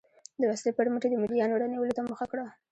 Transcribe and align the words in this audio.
د 0.39 0.41
وسلې 0.51 0.71
پر 0.77 0.87
مټ 0.93 1.03
یې 1.05 1.09
د 1.11 1.15
مریانو 1.21 1.59
رانیولو 1.61 1.97
ته 1.97 2.01
مخه 2.11 2.25
کړه. 2.31 2.45